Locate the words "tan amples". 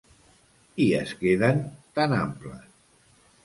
2.01-2.69